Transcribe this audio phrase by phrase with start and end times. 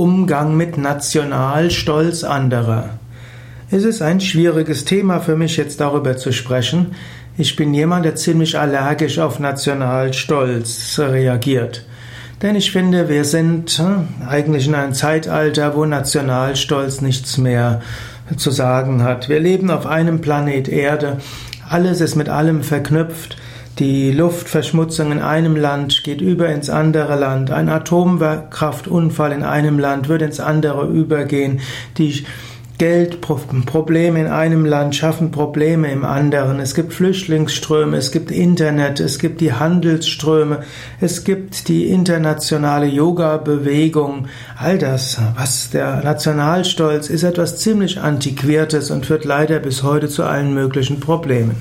[0.00, 2.88] Umgang mit Nationalstolz anderer.
[3.70, 6.94] Es ist ein schwieriges Thema für mich, jetzt darüber zu sprechen.
[7.36, 11.84] Ich bin jemand, der ziemlich allergisch auf Nationalstolz reagiert.
[12.40, 17.82] Denn ich finde, wir sind hm, eigentlich in einem Zeitalter, wo Nationalstolz nichts mehr
[18.38, 19.28] zu sagen hat.
[19.28, 21.18] Wir leben auf einem Planet Erde.
[21.68, 23.36] Alles ist mit allem verknüpft.
[23.80, 27.50] Die Luftverschmutzung in einem Land geht über ins andere Land.
[27.50, 31.60] Ein Atomkraftunfall in einem Land wird ins andere übergehen.
[31.96, 32.26] Die
[32.76, 36.60] Geldprobleme in einem Land schaffen Probleme im anderen.
[36.60, 40.60] Es gibt Flüchtlingsströme, es gibt Internet, es gibt die Handelsströme,
[41.00, 44.28] es gibt die internationale Yoga-Bewegung.
[44.58, 50.24] All das, was der Nationalstolz ist, etwas ziemlich Antiquiertes und führt leider bis heute zu
[50.24, 51.56] allen möglichen Problemen.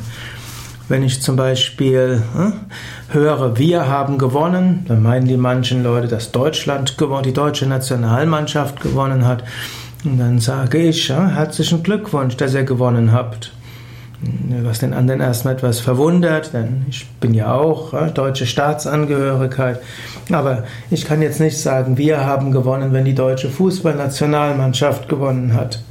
[0.90, 2.54] Wenn ich zum Beispiel hm,
[3.10, 8.82] höre, wir haben gewonnen, dann meinen die manchen Leute, dass Deutschland gewonnen, die deutsche Nationalmannschaft
[8.82, 9.44] gewonnen hat.
[10.04, 13.52] Und dann sage ich, herzlichen Glückwunsch, dass ihr gewonnen habt.
[14.64, 19.80] Was den anderen erstmal etwas verwundert, denn ich bin ja auch deutsche Staatsangehörigkeit.
[20.32, 25.84] Aber ich kann jetzt nicht sagen, wir haben gewonnen, wenn die deutsche Fußballnationalmannschaft gewonnen hat.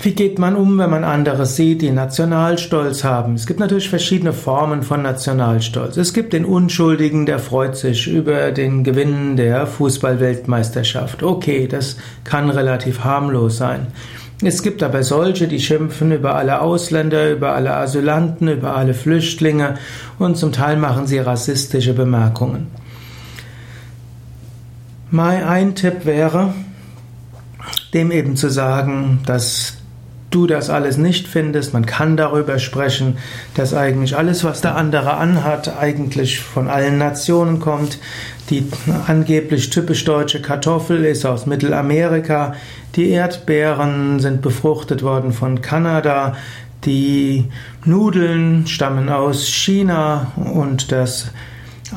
[0.00, 3.34] Wie geht man um, wenn man andere sieht, die Nationalstolz haben?
[3.34, 5.96] Es gibt natürlich verschiedene Formen von Nationalstolz.
[5.96, 11.24] Es gibt den Unschuldigen, der freut sich über den Gewinn der Fußballweltmeisterschaft.
[11.24, 13.88] Okay, das kann relativ harmlos sein.
[14.40, 19.78] Es gibt aber solche, die schimpfen über alle Ausländer, über alle Asylanten, über alle Flüchtlinge
[20.20, 22.68] und zum Teil machen sie rassistische Bemerkungen.
[25.10, 26.54] Mein ein Tipp wäre,
[27.92, 29.77] dem eben zu sagen, dass
[30.30, 31.72] du das alles nicht findest.
[31.72, 33.18] Man kann darüber sprechen,
[33.54, 37.98] dass eigentlich alles, was der andere anhat, eigentlich von allen Nationen kommt.
[38.50, 38.66] Die
[39.06, 42.54] angeblich typisch deutsche Kartoffel ist aus Mittelamerika.
[42.96, 46.36] Die Erdbeeren sind befruchtet worden von Kanada.
[46.84, 47.44] Die
[47.84, 51.32] Nudeln stammen aus China und das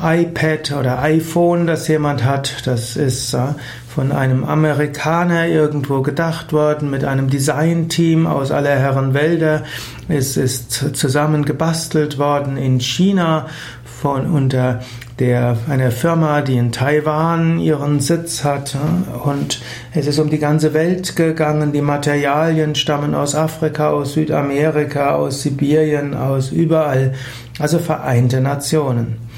[0.00, 3.48] iPad oder iPhone, das jemand hat, das ist äh,
[3.94, 9.64] von einem Amerikaner irgendwo gedacht worden, mit einem Designteam aus aller Herren Wälder.
[10.08, 13.46] Es ist zusammen gebastelt worden in China
[13.84, 14.80] von unter
[15.18, 18.76] der, einer Firma, die in Taiwan ihren Sitz hat.
[19.24, 19.60] Und
[19.94, 21.72] es ist um die ganze Welt gegangen.
[21.72, 27.14] Die Materialien stammen aus Afrika, aus Südamerika, aus Sibirien, aus überall.
[27.58, 29.31] Also Vereinte Nationen.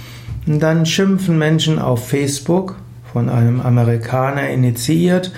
[0.47, 2.77] Dann schimpfen Menschen auf Facebook
[3.12, 5.32] von einem Amerikaner initiiert,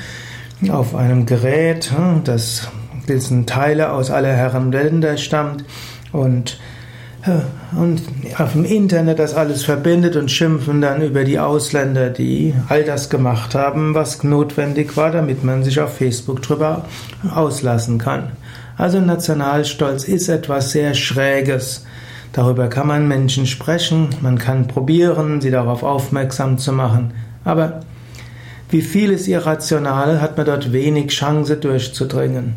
[0.68, 2.68] auf einem Gerät, hm, das
[3.08, 5.64] dessen Teile aus aller Herren Länder stammt
[6.12, 6.58] und
[7.76, 8.02] und
[8.38, 13.10] auf dem Internet das alles verbindet und schimpfen dann über die Ausländer, die all das
[13.10, 16.84] gemacht haben, was notwendig war, damit man sich auf Facebook drüber
[17.34, 18.32] auslassen kann.
[18.76, 21.84] Also Nationalstolz ist etwas sehr Schräges.
[22.36, 27.14] Darüber kann man Menschen sprechen, man kann probieren, sie darauf aufmerksam zu machen.
[27.44, 27.80] Aber
[28.68, 32.56] wie vieles Irrationale hat man dort wenig Chance durchzudringen.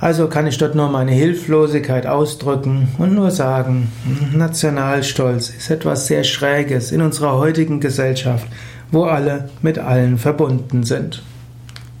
[0.00, 3.92] Also kann ich dort nur meine Hilflosigkeit ausdrücken und nur sagen,
[4.34, 8.48] Nationalstolz ist etwas sehr Schräges in unserer heutigen Gesellschaft,
[8.90, 11.22] wo alle mit allen verbunden sind.